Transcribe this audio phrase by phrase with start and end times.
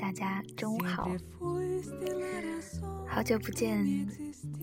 [0.00, 1.10] 大家中午好。
[3.06, 4.08] 好久不见，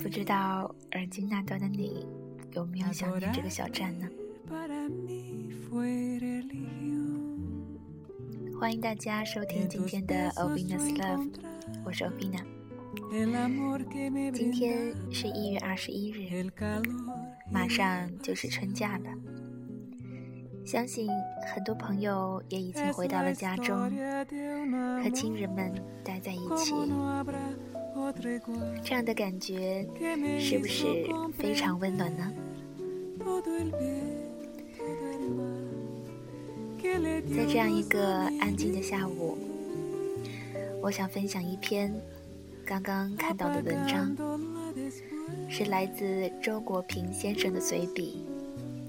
[0.02, 2.08] 不知道耳机那端的你
[2.54, 4.10] 有没有想念这个小站呢？
[8.60, 11.30] 欢迎大家收听今天的 Ovina's Love，
[11.86, 12.42] 我是 Ovina。
[14.34, 16.50] 今天是一月二十一日，
[17.52, 19.12] 马上就是春假了。
[20.68, 21.10] 相信
[21.56, 23.90] 很多朋友也已经回到了家中，
[25.02, 25.72] 和亲人们
[26.04, 26.74] 待在一起。
[28.84, 29.88] 这样的感觉
[30.38, 30.86] 是不是
[31.38, 32.34] 非常温暖呢？
[37.34, 38.06] 在这样一个
[38.42, 39.38] 安静的下午，
[40.82, 41.96] 我想分享一篇
[42.66, 44.14] 刚刚看到的文章，
[45.48, 48.27] 是来自周国平先生的随笔，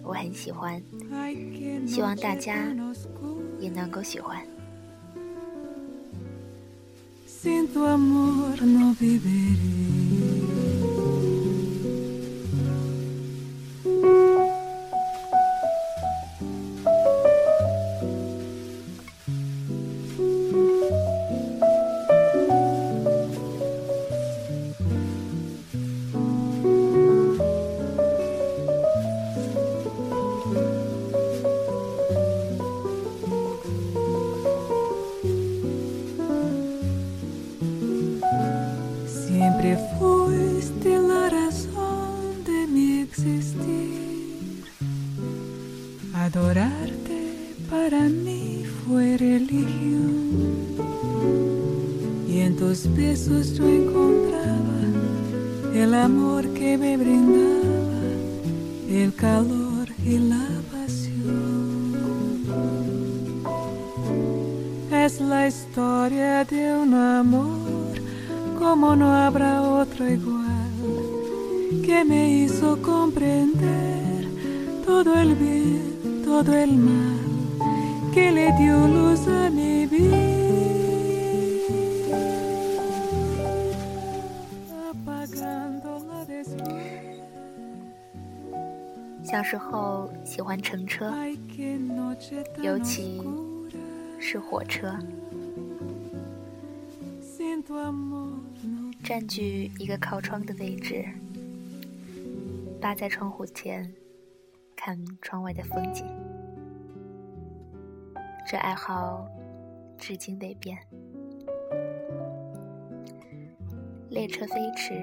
[0.08, 0.82] 我很喜欢，
[1.86, 2.54] 希望大家
[3.60, 4.42] 也能够喜欢。
[7.28, 9.97] sin tu amor no viviré.
[65.38, 67.94] La historia de un amor
[68.59, 70.72] como no habrá otro igual,
[71.87, 74.27] que me hizo comprender
[74.84, 77.21] todo el bien todo el mal
[78.12, 80.16] que le dio luz a mi vida.
[84.91, 86.98] Apagando la después.
[89.22, 91.12] 小时候喜欢乘车，
[92.60, 93.21] 尤其
[94.19, 94.98] 是火车，
[99.04, 101.04] 占据一个靠窗的位置，
[102.80, 103.92] 扒在窗户前。
[104.80, 106.06] 看窗外的风景，
[108.46, 109.28] 这爱好
[109.98, 110.78] 至今未变。
[114.08, 114.94] 列车飞驰，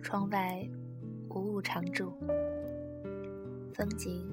[0.00, 0.64] 窗外
[1.28, 2.12] 无物常驻，
[3.74, 4.24] 风景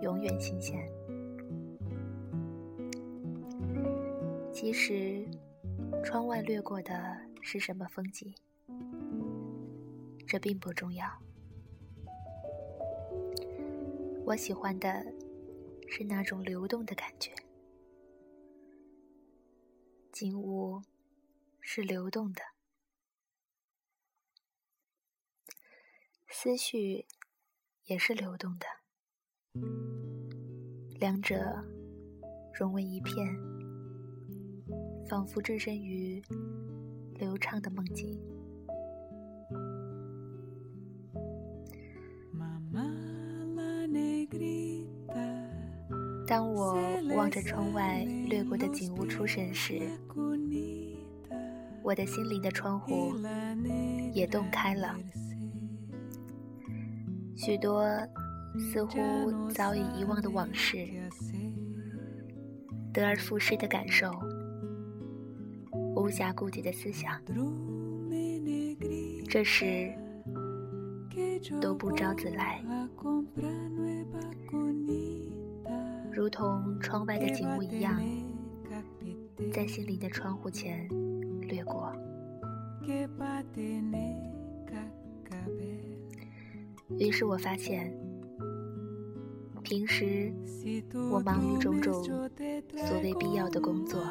[0.00, 0.82] 永远新鲜。
[4.50, 5.22] 即使
[6.04, 8.34] 窗外掠过的是什么风景，
[10.26, 11.06] 这并不重要。
[14.24, 15.04] 我喜欢的
[15.88, 17.32] 是那种流动的感觉，
[20.10, 20.82] 景物
[21.60, 22.42] 是流动的，
[26.28, 27.06] 思绪
[27.84, 28.66] 也是流动的，
[30.98, 31.36] 两者
[32.52, 33.26] 融为一片，
[35.12, 36.22] 仿佛置身于
[37.18, 38.18] 流畅的梦境。
[46.26, 46.78] 当我
[47.14, 49.82] 望着窗外掠过的景物出神时，
[51.82, 53.12] 我的心灵的窗户
[54.14, 54.96] 也洞开了，
[57.36, 57.86] 许多
[58.58, 60.88] 似乎早已遗忘的往事，
[62.94, 64.10] 得而复失的感受，
[65.94, 67.20] 无暇顾及的思想，
[69.28, 69.92] 这时
[71.60, 72.62] 都不招自来，
[76.12, 78.00] 如同窗外的景物一样，
[79.52, 80.88] 在心灵的窗户前
[81.42, 81.92] 掠过。
[86.98, 87.94] 于是我发现。
[89.64, 90.32] 平时，
[91.08, 94.02] 我忙于种种所谓必要的工作，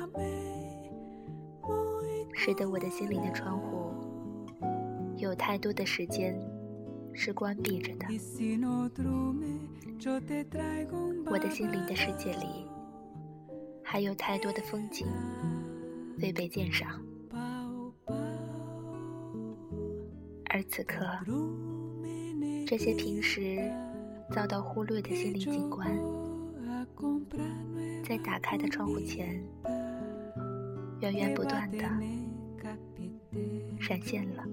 [2.44, 3.94] 使得我的心灵的窗户
[5.16, 6.36] 有太多的时间
[7.14, 8.08] 是关闭着的。
[11.28, 12.66] 我的心灵的世界里
[13.84, 15.06] 还有太多的风景
[16.20, 17.00] 未被鉴赏，
[20.46, 21.06] 而此刻，
[22.66, 23.72] 这些平时。
[24.34, 25.92] 遭到忽略的心灵景观，
[28.02, 29.44] 在打开的窗户前，
[31.02, 31.78] 源源不断的
[33.80, 34.44] 闪现了。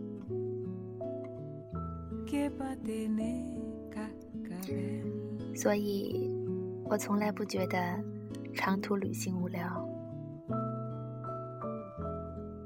[5.55, 6.31] 所以，
[6.85, 8.03] 我从来不觉得
[8.55, 9.87] 长途旅行无聊，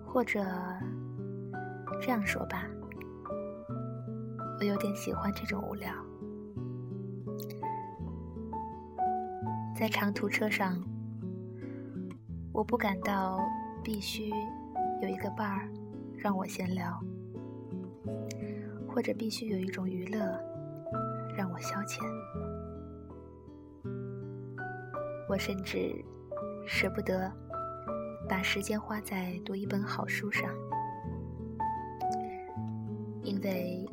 [0.07, 0.45] 或者
[2.01, 2.67] 这样说吧，
[4.61, 5.93] 我有点喜欢这种无聊。
[9.75, 10.79] 在长途车上，
[12.53, 13.41] 我不感到
[13.83, 14.31] 必须
[15.01, 15.69] 有一个伴儿
[16.17, 17.01] 让我闲聊，
[18.89, 20.39] 或者必须有一种娱乐
[21.37, 22.01] 让我消遣。
[25.29, 25.93] 我甚至
[26.65, 27.31] 舍不得
[28.29, 30.49] 把时间花在读一本好书上，
[33.23, 33.85] 因为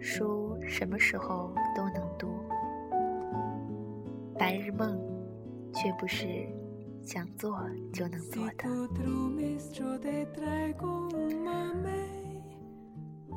[0.00, 2.28] 书什么时候都能读。
[4.38, 4.98] 白日梦，
[5.72, 6.48] 却不是
[7.06, 7.58] 想做
[7.92, 8.64] 就能做的。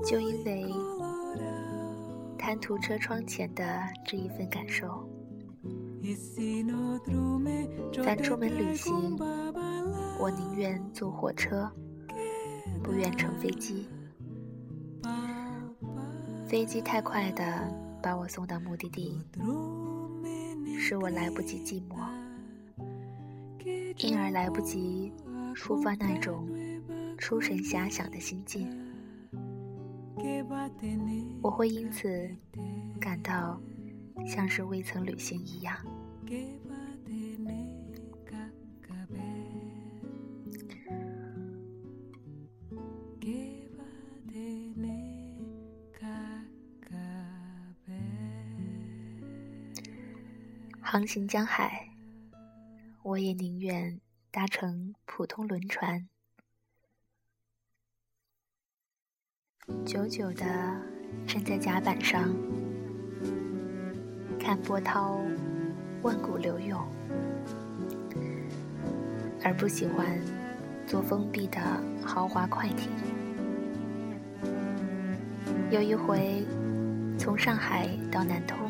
[0.04, 0.74] 就因为
[2.38, 3.64] 贪图车窗前的
[4.06, 5.08] 这一份感受，
[8.04, 9.16] 凡出门旅行，
[10.20, 11.72] 我宁愿坐火车，
[12.84, 13.88] 不愿乘飞机。
[16.48, 17.72] 飞机太快的
[18.02, 19.22] 把我送到目的地。
[20.82, 21.98] 使我来不及寂寞，
[24.00, 25.12] 因而来不及
[25.56, 26.48] 抒发那种
[27.18, 28.70] 出神遐想的心境。
[31.42, 32.30] 我会因此
[33.00, 33.62] 感到
[34.26, 35.76] 像是未曾旅行一样。
[50.82, 51.89] 航行江海，
[53.20, 54.00] 我也宁愿
[54.32, 56.08] 搭乘普通轮船，
[59.86, 60.46] 久久的
[61.28, 62.34] 站在甲板上，
[64.40, 65.20] 看波涛
[66.02, 66.82] 万古流涌，
[69.44, 70.18] 而不喜欢
[70.88, 71.60] 坐封闭的
[72.02, 72.90] 豪华快艇。
[75.70, 76.48] 有一回，
[77.18, 78.69] 从上海到南通。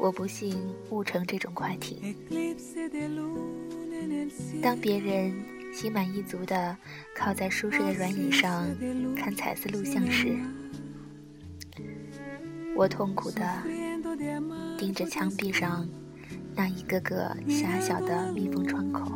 [0.00, 0.56] 我不幸
[0.88, 2.16] 误乘这种快艇。
[4.62, 5.32] 当别人
[5.74, 6.76] 心满意足地
[7.14, 8.66] 靠在舒适的软椅上
[9.14, 10.38] 看彩色录像时，
[12.74, 13.62] 我痛苦地
[14.78, 15.86] 盯着墙壁上
[16.54, 19.12] 那一个个狭小的密封窗口，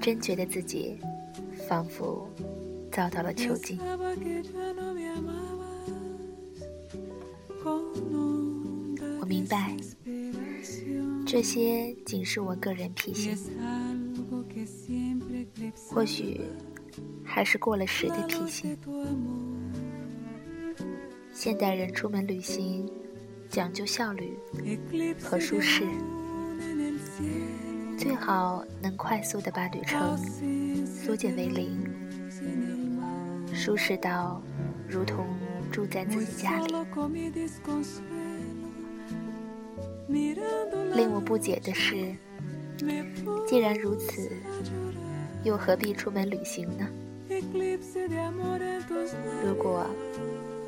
[0.00, 0.98] 真觉得自己
[1.68, 2.26] 仿佛
[2.90, 3.78] 遭到了囚禁。
[11.30, 13.36] 这些仅是我个人脾性，
[15.90, 16.40] 或许
[17.22, 18.74] 还是过了时的脾性。
[21.30, 22.90] 现代人出门旅行
[23.50, 24.38] 讲究效率
[25.22, 25.84] 和舒适，
[27.98, 30.16] 最好能快速的把旅程
[30.86, 31.78] 缩减为零，
[33.52, 34.42] 舒适到
[34.88, 35.26] 如同
[35.70, 36.72] 住在自己家里。
[40.94, 42.14] 令我不解的是，
[43.46, 44.30] 既然如此，
[45.44, 46.88] 又何必出门旅行呢？
[49.44, 49.86] 如果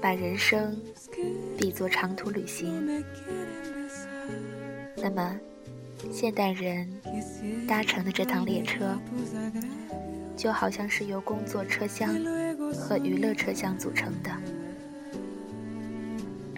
[0.01, 0.77] 把人生
[1.59, 3.03] 比作长途旅行，
[4.97, 5.39] 那么
[6.11, 6.89] 现代人
[7.67, 8.97] 搭乘的这趟列车，
[10.37, 12.15] 就好像是由工作车厢
[12.73, 14.31] 和娱乐车厢组成的，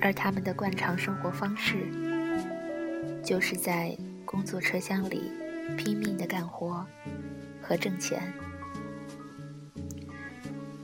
[0.01, 1.87] 而他们的惯常生活方式。
[3.23, 5.31] 就是在工作车厢里
[5.77, 6.85] 拼命的干活
[7.61, 8.21] 和挣钱，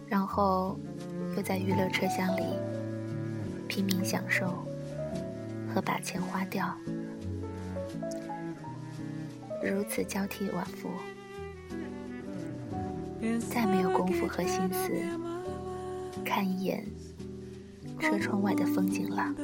[0.06, 0.78] 然后
[1.36, 2.42] 又在娱乐车厢里
[3.66, 4.64] 拼命享受
[5.68, 6.72] 和把钱花掉，
[9.62, 10.88] 如此交替往复，
[13.50, 14.90] 再没有功夫和心思
[16.24, 16.86] 看一眼
[17.98, 19.34] 车窗外的风景了。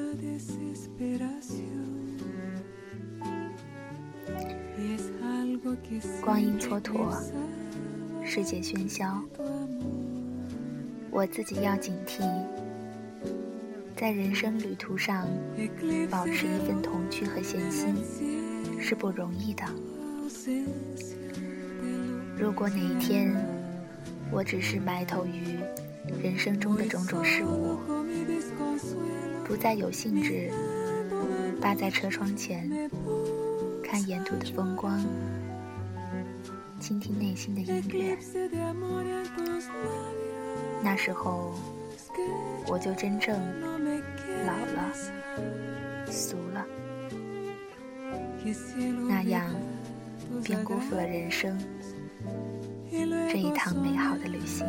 [6.20, 7.14] 光阴蹉跎，
[8.24, 9.20] 世界喧嚣，
[11.10, 12.22] 我自己要警惕，
[13.96, 15.28] 在人生旅途上
[16.10, 17.94] 保持一份童趣和闲心
[18.80, 19.64] 是不容易的。
[22.36, 23.34] 如果哪一天
[24.30, 25.58] 我只是埋头于
[26.22, 27.78] 人生中的种种事物，
[29.44, 30.50] 不再有兴致
[31.60, 32.68] 扒在车窗前
[33.82, 35.04] 看沿途的风光。
[36.84, 38.14] 倾听内心的音乐，
[40.82, 41.54] 那时候
[42.68, 43.40] 我就真正
[44.44, 44.92] 老了、
[46.10, 46.66] 俗了，
[49.08, 49.50] 那样
[50.44, 51.58] 便辜负了人生
[53.30, 54.66] 这一趟美好的旅行。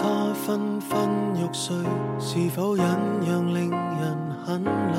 [0.00, 0.06] 他
[0.46, 1.76] 昏昏欲睡，
[2.20, 2.86] 是否忍
[3.26, 4.98] 让令人很累？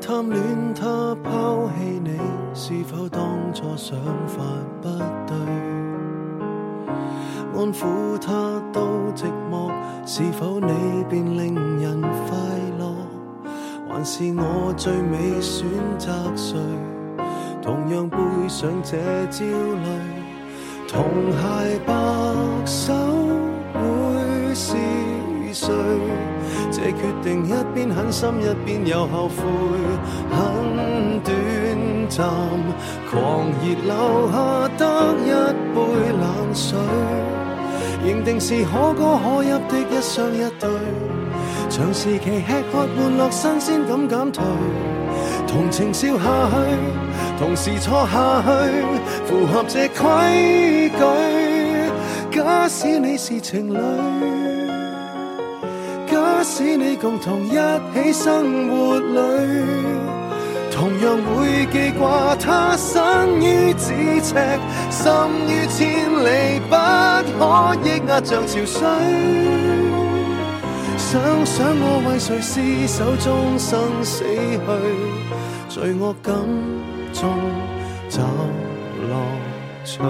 [0.00, 2.18] 贪恋他抛弃你，
[2.52, 3.22] 是否当
[3.54, 3.96] 初想
[4.26, 4.42] 法
[4.80, 4.88] 不
[5.28, 5.36] 对？
[7.54, 8.80] 安抚他都
[9.14, 9.70] 寂寞，
[10.04, 12.36] 是否你便令人快
[12.80, 12.92] 乐？
[13.88, 16.58] 还是我最美选择谁？
[17.62, 18.96] 同样背上这
[19.30, 20.11] 焦虑。
[20.92, 21.94] 同鞋白
[22.66, 22.92] 手
[23.72, 24.76] 会是
[25.54, 25.72] 谁？
[26.70, 29.42] 这决定一边狠心一边又后悔，
[30.30, 31.34] 很短
[32.10, 32.28] 暂，
[33.10, 34.84] 狂热留下得
[35.24, 35.30] 一
[35.74, 35.76] 杯
[36.20, 36.78] 冷水，
[38.04, 40.68] 认定是可歌可泣的一双一对，
[41.70, 44.44] 长时期吃喝玩乐新鲜感减退，
[45.46, 46.56] 同情笑下去，
[47.42, 48.48] 同时错下去，
[49.26, 51.02] 符合这规矩。
[52.30, 53.78] 假使你是情侣，
[56.06, 59.18] 假使你共同一起生活里，
[60.70, 63.02] 同样会记挂他身
[63.40, 64.36] 于咫尺，
[64.88, 65.12] 心
[65.48, 66.76] 于千里，不
[67.40, 68.86] 可抑压像潮水。
[70.96, 74.64] 想想我为谁厮守终生死去，
[75.68, 76.32] 罪恶感
[77.22, 77.30] 中
[78.08, 78.20] 找
[79.00, 79.14] 乐
[79.84, 80.00] 趣。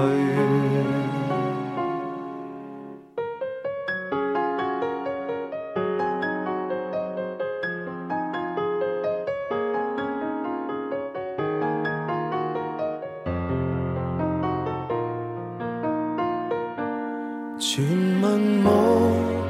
[17.59, 17.85] 传
[18.23, 18.25] 闻
[18.65, 18.67] 无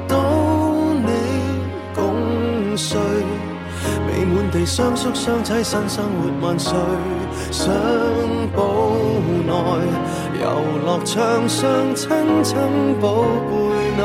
[0.09, 0.19] 到
[0.95, 1.07] 你
[1.95, 2.99] 共睡，
[4.05, 6.77] 美满地相宿相栖，新生活万岁。
[7.51, 7.73] 相
[8.55, 8.95] 堡
[9.45, 9.51] 内
[10.41, 10.45] 游
[10.85, 12.09] 乐场上亲
[12.43, 12.57] 亲
[12.99, 13.51] 宝贝
[13.95, 14.01] 女，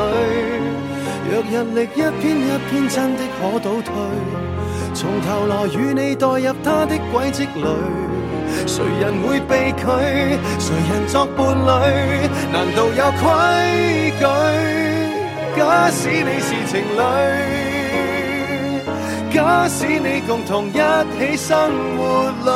[1.29, 1.87] 若日历一
[2.19, 3.87] 篇一篇真的可倒退，
[4.93, 7.65] 从头来与你代入他的轨迹里。
[8.65, 9.83] 谁人会被拒？
[10.57, 11.67] 谁人作伴侣？
[12.51, 13.23] 难道有规
[14.19, 14.23] 矩？
[15.55, 16.99] 假使你是情侣，
[19.33, 22.47] 假使你共同一起生活里，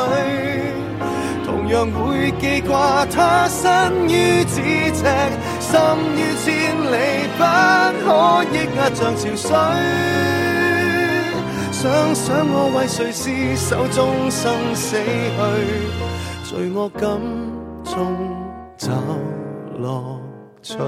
[1.74, 5.02] 样会记挂他身于咫尺，
[5.58, 5.70] 心
[6.14, 6.46] 于千
[6.92, 6.94] 里，
[7.36, 7.42] 不
[8.04, 8.06] 可
[8.52, 9.50] 抑压像潮水。
[11.72, 11.82] 想
[12.14, 14.42] 想我为谁厮守终生
[14.74, 15.36] 死去，
[16.44, 17.02] 罪恶感
[17.84, 18.16] 中
[18.78, 18.92] 找
[19.78, 20.20] 乐
[20.62, 20.78] 趣。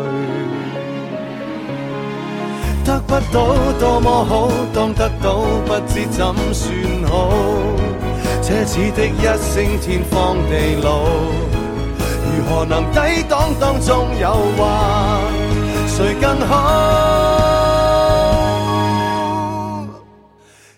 [2.85, 3.37] 得不到
[3.81, 6.25] 多么好，当得到不知怎
[6.55, 6.65] 算
[7.11, 7.13] 好。
[8.47, 11.03] 奢侈的一声天荒地老，
[12.31, 14.63] 如何能抵挡当中诱惑？
[15.89, 16.55] 谁更好？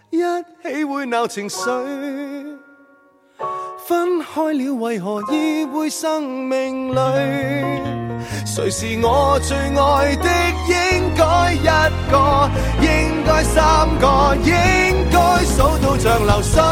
[0.09, 0.17] 一
[0.63, 1.59] 起会闹情绪，
[3.87, 8.08] 分开了为何已会生命里？
[8.45, 10.29] 谁是我最爱的？
[10.69, 10.75] 应
[11.15, 11.65] 该一
[12.11, 14.51] 个，应该三个，应
[15.11, 16.63] 该数到像流水，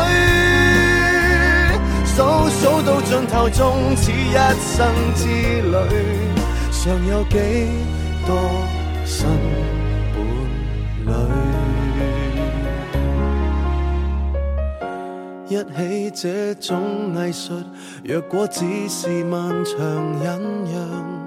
[2.04, 2.16] 数
[2.50, 5.26] 数到尽头，终此一生之
[5.62, 5.74] 旅，
[6.70, 7.34] 尚有几
[8.26, 8.28] 多
[9.04, 9.26] 新
[11.04, 11.10] 伴侣？
[15.48, 17.54] 一起这种艺术，
[18.04, 19.78] 若果只是漫长
[20.22, 20.40] 忍
[20.72, 21.25] 让。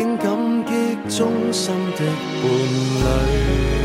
[0.00, 3.79] 应感激终生的伴侣。